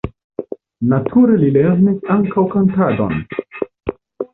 Nature 0.93 1.37
li 1.43 1.51
lernis 1.59 2.11
ankaŭ 2.17 2.49
kantadon. 2.59 3.19